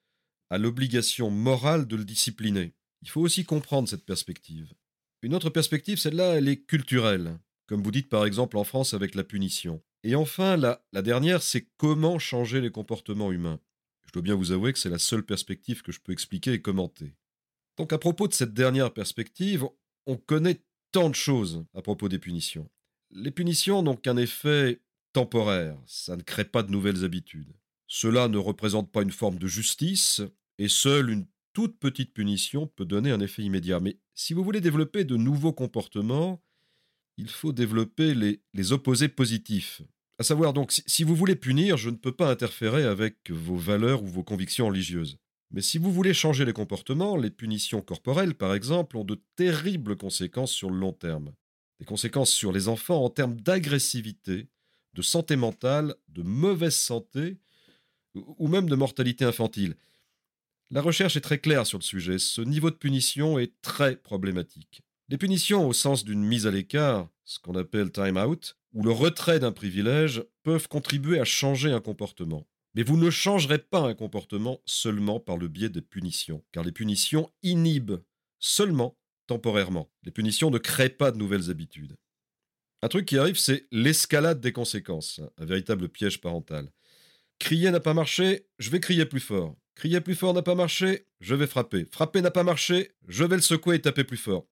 [0.51, 2.75] a l'obligation morale de le discipliner.
[3.03, 4.73] Il faut aussi comprendre cette perspective.
[5.23, 9.15] Une autre perspective, celle-là, elle est culturelle, comme vous dites par exemple en France avec
[9.15, 9.83] la punition.
[10.05, 13.61] Et enfin, la, dernière, c'est comment changer les comportements humains.
[14.07, 16.63] Je dois bien vous avouer que c'est la seule perspective que je peux expliquer et
[16.63, 17.15] commenter.
[17.77, 19.65] Donc à propos de cette dernière perspective,
[20.07, 20.61] on connaît
[20.91, 22.69] tant de choses à propos des punitions.
[23.11, 24.81] Les punitions n'ont qu'un effet
[25.13, 27.53] temporaire, ça ne crée pas de nouvelles habitudes.
[27.87, 30.23] Cela ne représente pas une forme de justice,
[30.59, 33.81] et seule une toute petite punition peut donner un effet immédiat.
[33.81, 36.43] Mais si vous voulez développer de nouveaux comportements,
[37.19, 39.83] il faut développer les, opposés positifs.
[40.19, 44.03] À savoir donc, si, vous voulez punir, je ne peux pas interférer avec vos valeurs
[44.03, 45.19] ou vos convictions religieuses.
[45.51, 49.97] Mais si vous voulez changer les comportements, les punitions corporelles, par exemple, ont de terribles
[49.97, 51.33] conséquences sur le long terme.
[51.79, 54.49] Des conséquences sur les enfants en termes d'agressivité,
[54.95, 57.39] de santé mentale, de mauvaise santé,
[58.15, 59.77] ou même de mortalité infantile.
[60.75, 62.19] La recherche est très claire sur le sujet.
[62.19, 64.81] Ce niveau de punition est très problématique.
[65.11, 68.91] Les punitions au sens d'une mise à l'écart, ce qu'on appelle time out, ou le
[68.91, 72.49] retrait d'un privilège, peuvent contribuer à changer un comportement.
[72.75, 76.73] Mais vous ne changerez pas un comportement seulement par le biais des punitions, car les
[76.73, 78.03] punitions inhibent
[78.39, 79.93] seulement temporairement.
[80.05, 81.99] Les punitions ne créent pas de nouvelles habitudes.
[82.81, 86.73] Un truc qui arrive, c'est l'escalade des conséquences, un véritable piège parental.
[87.39, 89.55] Crier n'a pas marché, je vais crier plus fort.
[89.75, 91.87] Crier plus fort n'a pas marché, je vais frapper.
[91.91, 94.47] Frapper n'a pas marché, je vais le secouer et taper plus fort.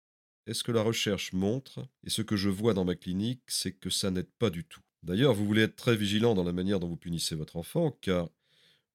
[0.46, 3.74] Et ce que la recherche montre, et ce que je vois dans ma clinique, c'est
[3.74, 4.82] que ça n'aide pas du tout?
[5.04, 8.30] D'ailleurs, vous voulez être très vigilant dans la manière dont vous punissez votre enfant, car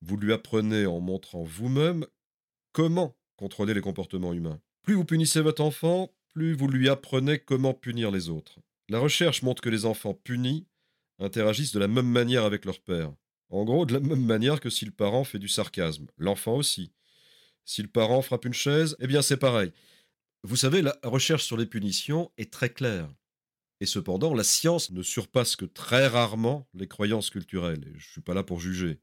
[0.00, 2.06] vous lui apprenez en montrant vous-même
[2.72, 4.60] comment contrôler les comportements humains.
[4.82, 8.60] Plus vous punissez votre enfant, plus vous lui apprenez comment punir les autres.
[8.88, 10.66] La recherche montre que les enfants punis
[11.18, 13.12] interagissent de la même manière avec leur père.
[13.52, 16.06] En gros, de la même manière que si le parent fait du sarcasme.
[16.16, 16.90] L'enfant aussi.
[17.66, 19.72] Si le parent frappe une chaise, eh bien c'est pareil.
[20.42, 23.08] Vous savez, la recherche sur les punitions est très claire.
[23.80, 27.84] Et cependant, la science ne surpasse que très rarement les croyances culturelles.
[27.92, 29.00] Je ne suis pas là pour juger.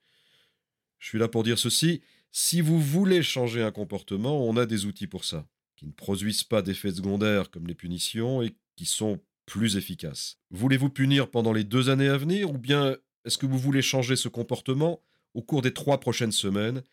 [0.98, 2.02] Je suis là pour dire ceci.
[2.32, 6.44] Si vous voulez changer un comportement, on a des outils pour ça, qui ne produisent
[6.44, 10.40] pas d'effets secondaires comme les punitions et qui sont plus efficaces.
[10.50, 14.16] Voulez-vous punir pendant les deux années à venir ou bien est-ce que vous voulez changer
[14.16, 15.02] ce comportement
[15.34, 16.84] au cours des trois prochaines semaines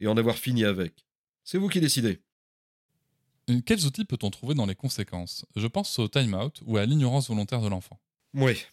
[0.00, 1.06] et en avoir fini avec?
[1.44, 2.20] C'est vous qui décidez.
[3.64, 5.46] Quels outils peut-on trouver dans les conséquences?
[5.54, 8.00] Je pense au time-out ou à l'ignorance volontaire de l'enfant.
[8.34, 8.64] Oui.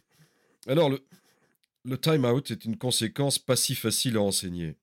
[0.66, 1.06] Alors, le,
[1.84, 4.76] le time-out est une conséquence pas si facile à enseigner.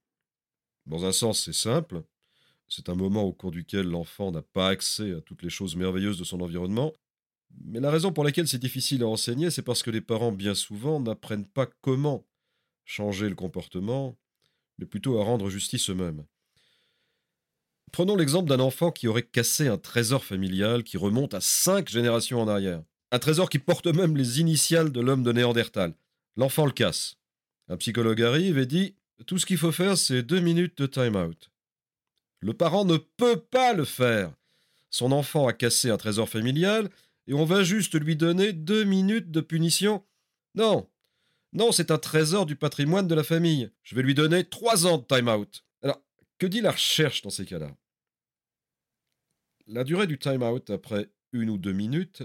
[0.86, 2.04] Dans un sens, c'est simple.
[2.68, 6.18] C'est un moment au cours duquel l'enfant n'a pas accès à toutes les choses merveilleuses
[6.18, 6.92] de son environnement.
[7.64, 10.54] Mais la raison pour laquelle c'est difficile à enseigner, c'est parce que les parents, bien
[10.54, 12.26] souvent, n'apprennent pas comment
[12.84, 14.16] changer le comportement,
[14.78, 16.24] mais plutôt à rendre justice eux-mêmes.
[17.92, 22.40] Prenons l'exemple d'un enfant qui aurait cassé un trésor familial qui remonte à cinq générations
[22.40, 22.82] en arrière.
[23.10, 25.94] Un trésor qui porte même les initiales de l'homme de Néandertal.
[26.36, 27.16] L'enfant le casse.
[27.68, 28.94] Un psychologue arrive et dit
[29.26, 31.50] Tout ce qu'il faut faire, c'est deux minutes de time-out.
[32.40, 34.32] Le parent ne peut pas le faire.
[34.90, 36.88] Son enfant a cassé un trésor familial
[37.30, 40.04] et on va juste lui donner deux minutes de punition.
[40.56, 40.90] Non,
[41.52, 43.70] non, c'est un trésor du patrimoine de la famille.
[43.84, 45.64] Je vais lui donner trois ans de time-out.
[45.80, 46.02] Alors,
[46.38, 47.76] que dit la recherche dans ces cas-là?
[49.68, 52.24] La durée du time-out après une ou deux minutes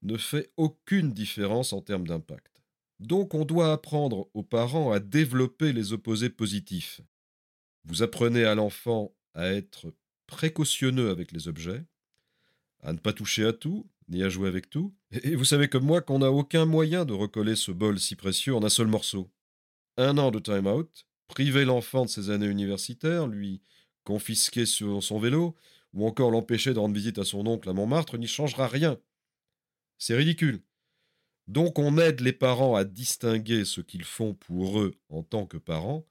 [0.00, 2.62] ne fait aucune différence en termes d'impact.
[3.00, 7.02] Donc on doit apprendre aux parents à développer les opposés positifs.
[7.84, 9.92] Vous apprenez à l'enfant à être
[10.26, 11.84] précautionneux avec les objets,
[12.82, 14.94] à ne pas toucher à tout, ni à jouer avec tout.
[15.10, 18.54] Et vous savez comme moi qu'on n'a aucun moyen de recoller ce bol si précieux
[18.54, 19.30] en un seul morceau.
[19.96, 23.60] Un an de time-out, priver l'enfant de ses années universitaires, lui
[24.04, 25.54] confisquer son vélo,
[25.92, 28.98] ou encore l'empêcher de rendre visite à son oncle à Montmartre n'y changera rien.
[29.98, 30.62] C'est ridicule.
[31.46, 35.56] Donc on aide les parents à distinguer ce qu'ils font pour eux en tant que
[35.56, 36.06] parents,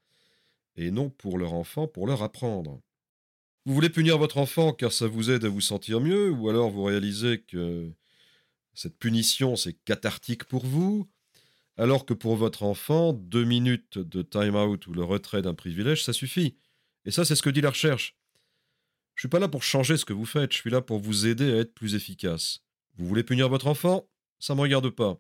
[0.76, 2.82] et non pour leur enfant, pour leur apprendre.
[3.68, 6.70] Vous voulez punir votre enfant car ça vous aide à vous sentir mieux, ou alors
[6.70, 7.92] vous réalisez que
[8.74, 11.10] cette punition c'est cathartique pour vous,
[11.76, 16.14] alors que pour votre enfant, deux minutes de time-out ou le retrait d'un privilège, ça
[16.14, 16.56] suffit.
[17.04, 18.16] Et ça, c'est ce que dit la recherche.
[19.16, 21.28] Je suis pas là pour changer ce que vous faites, je suis là pour vous
[21.28, 22.62] aider à être plus efficace.
[22.96, 24.08] Vous voulez punir votre enfant?
[24.40, 25.20] Ça ne me regarde pas.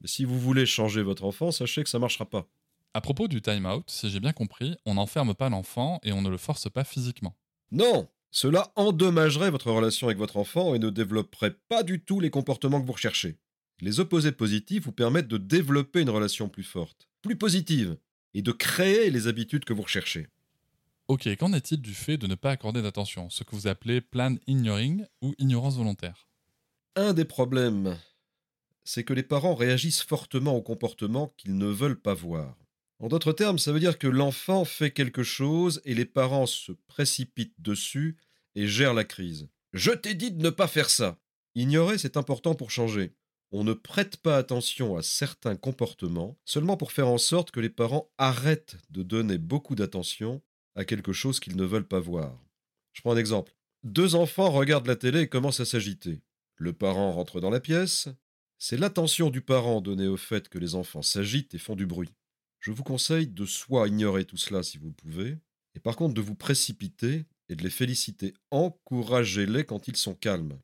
[0.00, 2.48] Mais si vous voulez changer votre enfant, sachez que ça ne marchera pas.
[2.94, 6.30] À propos du time-out, si j'ai bien compris, on n'enferme pas l'enfant et on ne
[6.30, 7.36] le force pas physiquement.
[7.70, 12.30] Non, cela endommagerait votre relation avec votre enfant et ne développerait pas du tout les
[12.30, 13.38] comportements que vous recherchez.
[13.80, 17.96] Les opposés positifs vous permettent de développer une relation plus forte, plus positive,
[18.34, 20.28] et de créer les habitudes que vous recherchez.
[21.08, 24.36] Ok, qu'en est-il du fait de ne pas accorder d'attention, ce que vous appelez plan
[24.46, 26.28] ignoring ou ignorance volontaire?
[26.96, 27.96] Un des problèmes,
[28.84, 32.56] c'est que les parents réagissent fortement aux comportements qu'ils ne veulent pas voir.
[33.00, 36.72] En d'autres termes, ça veut dire que l'enfant fait quelque chose et les parents se
[36.72, 38.16] précipitent dessus
[38.56, 39.48] et gèrent la crise.
[39.72, 41.18] Je t'ai dit de ne pas faire ça.
[41.54, 43.14] Ignorer, c'est important pour changer.
[43.50, 47.70] On ne prête pas attention à certains comportements seulement pour faire en sorte que les
[47.70, 50.42] parents arrêtent de donner beaucoup d'attention
[50.74, 52.38] à quelque chose qu'ils ne veulent pas voir.
[52.92, 53.54] Je prends un exemple.
[53.84, 56.20] Deux enfants regardent la télé et commencent à s'agiter.
[56.56, 58.08] Le parent rentre dans la pièce.
[58.58, 62.10] C'est l'attention du parent donnée au fait que les enfants s'agitent et font du bruit.
[62.60, 65.38] Je vous conseille de soit ignorer tout cela si vous le pouvez,
[65.74, 68.34] et par contre de vous précipiter et de les féliciter.
[68.50, 70.58] Encouragez-les quand ils sont calmes.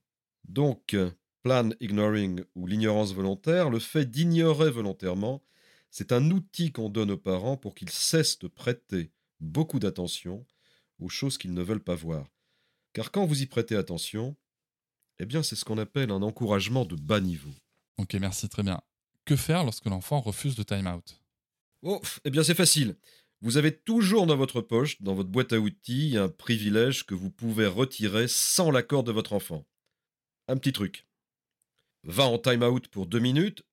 [0.44, 0.96] Donc,
[1.42, 5.42] plan ignoring ou l'ignorance volontaire, le fait d'ignorer volontairement,
[5.90, 10.44] c'est un outil qu'on donne aux parents pour qu'ils cessent de prêter beaucoup d'attention
[10.98, 12.26] aux choses qu'ils ne veulent pas voir.
[12.92, 14.36] Car quand vous y prêtez attention,
[15.20, 17.52] Eh bien, c'est ce qu'on appelle un encouragement de bas niveau.
[17.98, 18.80] Ok, merci, très bien.
[19.24, 21.23] Que faire lorsque l'enfant refuse le time-out
[21.86, 22.96] Oh, eh bien, c'est facile.
[23.42, 27.30] Vous avez toujours dans votre poche, dans votre boîte à outils, un privilège que vous
[27.30, 29.66] pouvez retirer sans l'accord de votre enfant.
[30.48, 31.06] Un petit truc.
[32.04, 33.64] Va en time-out pour deux minutes.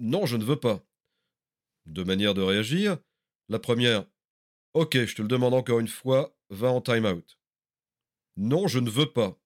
[0.00, 0.84] Non, je ne veux pas.
[1.86, 2.98] Deux manières de réagir.
[3.48, 4.06] La première,
[4.74, 7.38] ok, je te le demande encore une fois, va en time-out.
[8.36, 9.40] Non, je ne veux pas.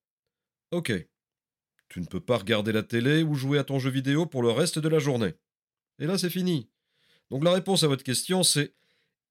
[0.70, 0.90] Ok.
[1.90, 4.50] Tu ne peux pas regarder la télé ou jouer à ton jeu vidéo pour le
[4.50, 5.34] reste de la journée.
[5.98, 6.70] Et là, c'est fini.
[7.30, 8.74] Donc la réponse à votre question, c'est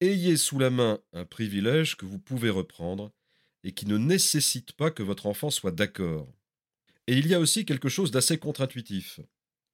[0.01, 3.12] ayez sous la main un privilège que vous pouvez reprendre
[3.63, 6.27] et qui ne nécessite pas que votre enfant soit d'accord.
[7.07, 9.19] Et il y a aussi quelque chose d'assez contre-intuitif.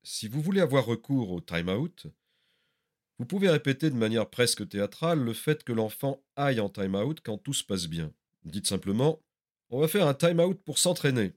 [0.04, 2.08] Si vous voulez avoir recours au time-out,
[3.20, 7.38] vous pouvez répéter de manière presque théâtrale le fait que l'enfant aille en time-out quand
[7.38, 8.12] tout se passe bien.
[8.44, 9.22] Dites simplement
[9.70, 11.34] On va faire un time-out pour s'entraîner.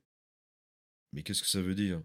[1.13, 2.03] Mais qu'est-ce que ça veut dire?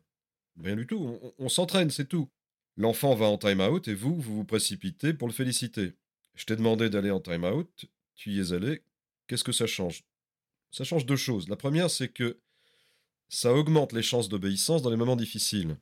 [0.62, 2.30] Rien du tout, on, on s'entraîne, c'est tout.
[2.76, 5.94] L'enfant va en time-out et vous, vous vous précipitez pour le féliciter.
[6.36, 8.84] Je t'ai demandé d'aller en time-out, tu y es allé.
[9.28, 10.04] Qu'est-ce que ça change?
[10.72, 11.48] Ça change deux choses.
[11.50, 12.40] La première, c'est que
[13.30, 15.78] ça augmente les chances d'obéissance dans les moments difficiles.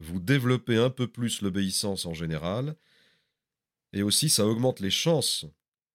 [0.00, 2.76] Vous développez un peu plus l'obéissance en général,
[3.92, 5.46] et aussi ça augmente les chances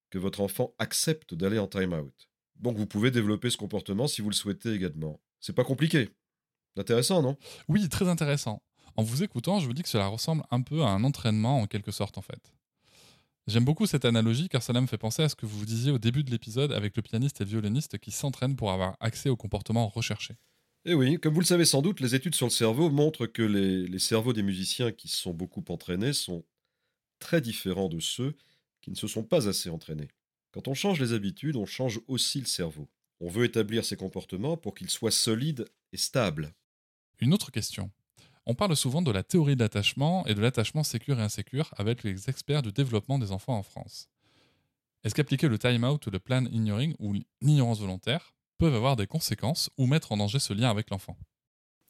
[0.10, 2.30] que votre enfant accepte d'aller en time-out.
[2.56, 5.22] Donc vous pouvez développer ce comportement si vous le souhaitez également.
[5.40, 6.10] C'est pas compliqué.
[6.76, 7.38] Intéressant, non?
[7.68, 8.64] Oui, très intéressant.
[8.96, 11.68] En vous écoutant, je vous dis que cela ressemble un peu à un entraînement en
[11.68, 12.54] quelque sorte en fait.
[13.48, 15.98] J'aime beaucoup cette analogie car cela me fait penser à ce que vous disiez au
[15.98, 19.36] début de l'épisode avec le pianiste et le violoniste qui s'entraînent pour avoir accès au
[19.36, 20.36] comportement recherché.
[20.86, 23.42] Eh oui, comme vous le savez sans doute, les études sur le cerveau montrent que
[23.42, 26.46] les, les cerveaux des musiciens qui se sont beaucoup entraînés sont
[27.20, 28.36] très différents de ceux
[28.82, 30.08] qui ne se sont pas assez entraînés.
[30.52, 32.88] Quand on change les habitudes, on change aussi le cerveau.
[33.20, 36.54] On veut établir ses comportements pour qu'ils soient solides et stables.
[37.20, 37.92] Une autre question.
[38.50, 42.04] On parle souvent de la théorie de l'attachement et de l'attachement sécure et insécure avec
[42.04, 44.10] les experts du développement des enfants en France.
[45.04, 49.70] Est-ce qu'appliquer le time-out ou le plan ignoring ou l'ignorance volontaire peuvent avoir des conséquences
[49.78, 51.16] ou mettre en danger ce lien avec l'enfant?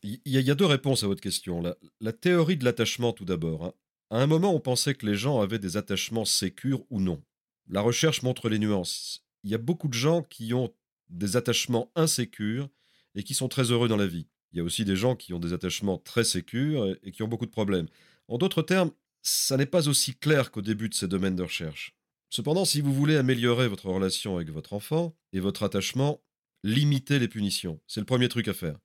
[0.04, 1.62] Il y, a deux réponses à votre question.
[1.62, 3.64] La, la théorie de l'attachement tout d'abord.
[3.64, 3.74] Hein.
[4.10, 7.24] À un moment, on pensait que les gens avaient des attachements sécures ou non.
[7.70, 9.26] La recherche montre les nuances.
[9.46, 10.74] Il y a beaucoup de gens qui ont
[11.08, 12.68] des attachements insécures
[13.16, 14.28] et qui sont très heureux dans la vie.
[14.52, 17.28] Il y a aussi des gens qui ont des attachements très sécures et qui ont
[17.28, 17.88] beaucoup de problèmes.
[18.28, 21.96] En d'autres termes, ça n'est pas aussi clair qu'au début de ces domaines de recherche.
[22.30, 26.22] Cependant, si vous voulez améliorer votre relation avec votre enfant et votre attachement,
[26.64, 27.80] limitez les punitions.
[27.88, 28.78] C'est le premier truc à faire.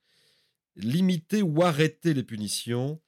[0.76, 3.00] Limiter ou arrêter les punitions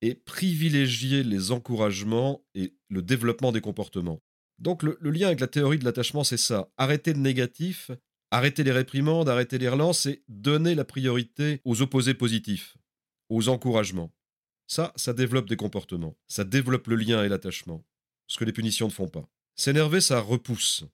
[0.00, 4.22] et privilégier les encouragements et le développement des comportements.
[4.58, 6.70] Donc le, le lien avec la théorie de l'attachement, c'est ça.
[6.76, 7.90] Arrêter le négatif
[8.34, 12.78] Arrêter les réprimandes, arrêter les relances et donner la priorité aux opposés positifs,
[13.28, 14.10] aux encouragements.
[14.66, 16.16] Ça, ça développe des comportements.
[16.28, 17.84] Ça développe le lien et l'attachement.
[18.28, 19.28] Ce que les punitions ne font pas.
[19.54, 20.84] S'énerver, ça repousse.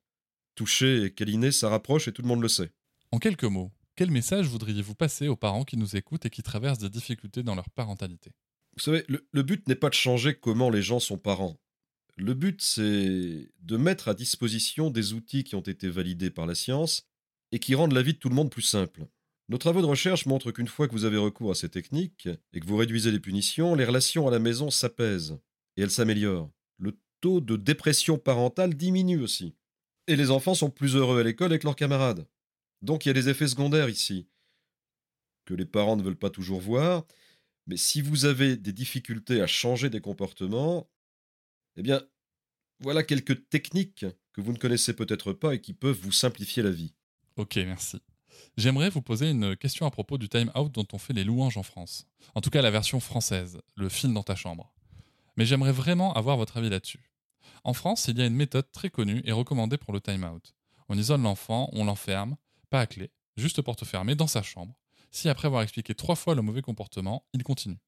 [0.57, 2.73] Toucher et câliner, ça rapproche et tout le monde le sait.
[3.13, 6.81] En quelques mots, quel message voudriez-vous passer aux parents qui nous écoutent et qui traversent
[6.81, 8.33] des difficultés dans leur parentalité?
[8.77, 11.61] Vous savez, le, le but n'est pas de changer comment les gens sont parents.
[12.17, 16.57] Le but, c'est de mettre à disposition des outils qui ont été validés par la
[16.57, 17.08] science
[17.53, 19.07] et qui rendent la vie de tout le monde plus simple.
[19.49, 22.61] Nos travaux de recherche montrent qu'une fois que vous avez recours à ces techniques et
[22.61, 25.39] que vous réduisez les punitions, les relations à la maison s'apaisent
[25.77, 26.51] et elles s'améliorent.
[26.79, 29.55] Le taux de dépression parentale diminue aussi.
[30.07, 32.27] Et les enfants sont plus heureux à l'école avec leurs camarades.
[32.83, 34.29] Donc il y a des effets secondaires ici,
[35.45, 37.07] que les parents ne veulent pas toujours voir,
[37.67, 40.91] mais si vous avez des difficultés à changer des comportements,
[41.77, 42.03] eh bien,
[42.81, 46.71] voilà quelques techniques que vous ne connaissez peut-être pas et qui peuvent vous simplifier la
[46.71, 46.95] vie.
[47.39, 48.03] Ok, merci.
[48.57, 51.57] J'aimerais vous poser une question à propos du time out dont on fait les louanges
[51.57, 52.05] en France.
[52.35, 54.75] En tout cas, la version française, le film dans ta chambre.
[55.37, 57.13] Mais j'aimerais vraiment avoir votre avis là-dessus.
[57.63, 60.53] En France, il y a une méthode très connue et recommandée pour le time out.
[60.89, 62.37] On isole l'enfant, on l'enferme,
[62.71, 64.75] pas à clé, juste porte fermée, dans sa chambre.
[65.13, 67.79] Si après avoir expliqué trois fois le mauvais comportement, il continue.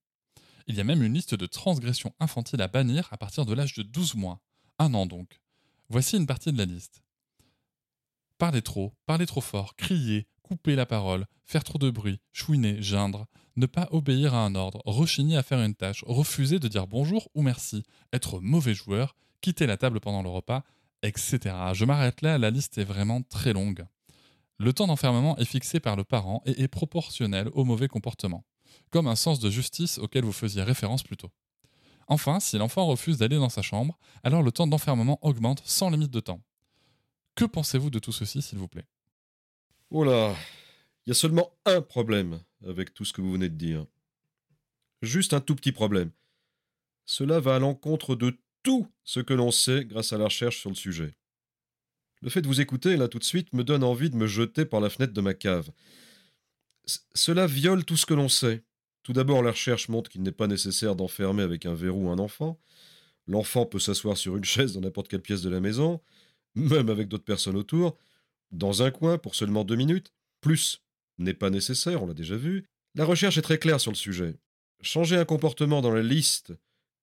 [0.68, 3.74] Il y a même une liste de transgressions infantiles à bannir à partir de l'âge
[3.74, 4.40] de 12 mois.
[4.78, 5.40] Un an donc.
[5.88, 7.02] Voici une partie de la liste.
[8.40, 13.26] Parler trop, parler trop fort, crier, couper la parole, faire trop de bruit, chouiner, geindre,
[13.56, 17.28] ne pas obéir à un ordre, rechigner à faire une tâche, refuser de dire bonjour
[17.34, 17.82] ou merci,
[18.14, 20.62] être mauvais joueur, quitter la table pendant le repas,
[21.02, 21.54] etc.
[21.74, 23.84] Je m'arrête là, la liste est vraiment très longue.
[24.56, 28.46] Le temps d'enfermement est fixé par le parent et est proportionnel au mauvais comportement,
[28.88, 31.30] comme un sens de justice auquel vous faisiez référence plus tôt.
[32.08, 36.10] Enfin, si l'enfant refuse d'aller dans sa chambre, alors le temps d'enfermement augmente sans limite
[36.10, 36.40] de temps.
[37.34, 38.86] Que pensez-vous de tout ceci, s'il vous plaît?
[39.90, 40.36] Oh là,
[41.06, 43.86] il y a seulement un problème avec tout ce que vous venez de dire.
[45.02, 46.10] Juste un tout petit problème.
[47.06, 50.70] Cela va à l'encontre de tout ce que l'on sait grâce à la recherche sur
[50.70, 51.16] le sujet.
[52.22, 54.66] Le fait de vous écouter, là, tout de suite, me donne envie de me jeter
[54.66, 55.70] par la fenêtre de ma cave.
[57.14, 58.62] cela viole tout ce que l'on sait.
[59.02, 62.60] Tout d'abord, la recherche montre qu'il n'est pas nécessaire d'enfermer avec un verrou un enfant.
[63.26, 66.00] L'enfant peut s'asseoir sur une chaise dans n'importe quelle pièce de la maison,
[66.54, 67.96] même avec d'autres personnes autour,
[68.50, 70.12] dans un coin pour seulement deux minutes.
[70.40, 70.82] Plus
[71.18, 72.66] n'est pas nécessaire, on l'a déjà vu.
[72.94, 74.38] La recherche est très claire sur le sujet.
[74.82, 76.52] Changer un comportement dans la liste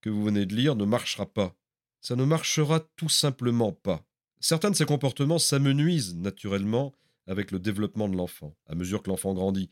[0.02, 1.56] que vous venez de lire ne marchera pas.
[2.02, 4.04] Ça ne marchera tout simplement pas.
[4.40, 6.94] Certains de ces comportements s'amenuisent naturellement
[7.28, 9.70] avec le développement de l'enfant, à mesure que l'enfant grandit.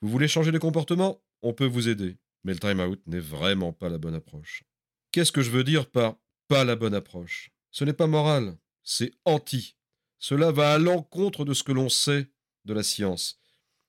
[0.00, 1.22] Vous voulez changer de comportement?
[1.42, 2.16] On peut vous aider.
[2.44, 4.64] Mais le time-out n'est vraiment pas la bonne approche.
[5.12, 6.16] Qu'est-ce que je veux dire par
[6.48, 7.50] pas la bonne approche?
[7.70, 9.76] Ce n'est pas moral, c'est anti.
[10.18, 12.28] Cela va à l'encontre de ce que l'on sait
[12.64, 13.38] de la science.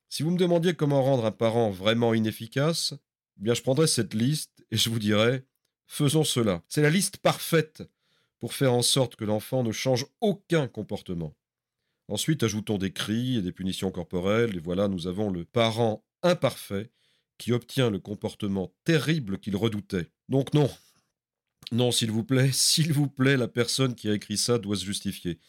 [0.09, 2.93] Si vous me demandiez comment rendre un parent vraiment inefficace,
[3.39, 5.45] eh bien je prendrais cette liste et je vous dirais
[5.87, 6.63] faisons cela.
[6.69, 7.83] C'est la liste parfaite
[8.39, 11.35] pour faire en sorte que l'enfant ne change aucun comportement.
[12.09, 16.91] Ensuite, ajoutons des cris et des punitions corporelles, et voilà, nous avons le parent imparfait
[17.37, 20.09] qui obtient le comportement terrible qu'il redoutait.
[20.29, 20.69] Donc non,
[21.71, 24.85] non, s'il vous plaît, s'il vous plaît, la personne qui a écrit ça doit se
[24.85, 25.39] justifier.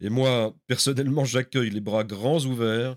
[0.00, 2.96] Et moi, personnellement, j'accueille les bras grands ouverts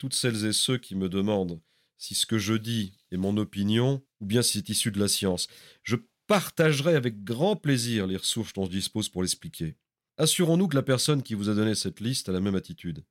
[0.00, 1.60] toutes celles et ceux qui me demandent
[1.98, 5.08] si ce que je dis est mon opinion ou bien si c'est issu de la
[5.08, 5.46] science.
[5.82, 5.96] Je
[6.26, 9.76] partagerai avec grand plaisir les ressources dont je dispose pour l'expliquer.
[10.16, 13.04] Assurons-nous que la personne qui vous a donné cette liste a la même attitude.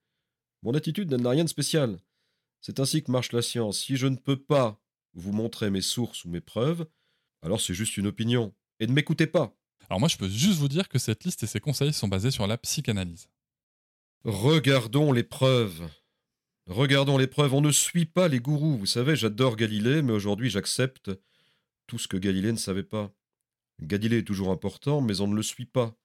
[0.64, 2.00] Mon attitude n'a rien de spécial.
[2.60, 3.80] C'est ainsi que marche la science.
[3.80, 4.82] Si je ne peux pas
[5.14, 6.88] vous montrer mes sources ou mes preuves,
[7.44, 8.54] alors c'est juste une opinion.
[8.80, 9.54] Et ne m'écoutez pas.
[9.90, 12.32] Alors moi, je peux juste vous dire que cette liste et ses conseils sont basés
[12.32, 13.28] sur la psychanalyse.
[14.24, 15.90] Regardons les preuves.
[16.68, 17.54] Regardons les preuves.
[17.54, 18.78] On ne suit pas les gourous.
[18.78, 21.12] Vous savez, j'adore Galilée, mais aujourd'hui j'accepte
[21.88, 23.12] tout ce que Galilée ne savait pas.
[23.82, 25.96] Galilée est toujours important, mais on ne le suit pas.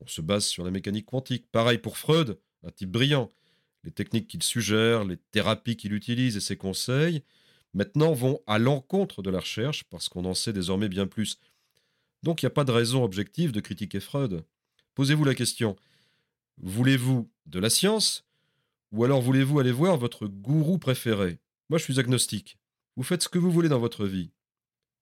[0.00, 1.50] On se base sur la mécanique quantique.
[1.52, 3.30] Pareil pour Freud, un type brillant.
[3.84, 7.22] Les techniques qu'il suggère, les thérapies qu'il utilise et ses conseils,
[7.72, 11.38] maintenant vont à l'encontre de la recherche parce qu'on en sait désormais bien plus.
[12.22, 14.44] Donc il n'y a pas de raison objective de critiquer Freud.
[14.94, 15.76] Posez-vous la question,
[16.58, 18.24] voulez-vous de la science
[18.92, 21.38] ou alors voulez-vous aller voir votre gourou préféré?
[21.68, 22.58] Moi je suis agnostique.
[22.96, 24.30] Vous faites ce que vous voulez dans votre vie.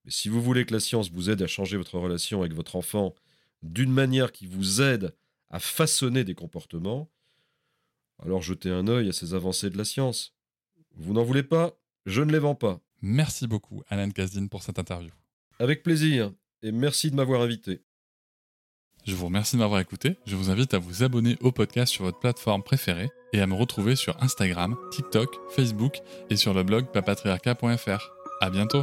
[0.04, 2.76] Mais si vous voulez que la science vous aide à changer votre relation avec votre
[2.76, 3.14] enfant
[3.62, 5.14] d'une manière qui vous aide
[5.50, 7.10] à façonner des comportements,
[8.22, 10.34] alors jetez un œil à ces avancées de la science.
[10.96, 11.78] Vous n'en voulez pas?
[12.06, 12.80] Je ne les vends pas.
[13.00, 15.12] Merci beaucoup, Alan Kazdin, pour cette interview.
[15.58, 16.32] Avec plaisir,
[16.64, 17.82] et merci de m'avoir invité.
[19.06, 20.16] Je vous remercie de m'avoir écouté.
[20.26, 23.54] Je vous invite à vous abonner au podcast sur votre plateforme préférée et à me
[23.54, 25.98] retrouver sur Instagram, TikTok, Facebook
[26.30, 28.10] et sur le blog papatriarca.fr.
[28.40, 28.82] À bientôt!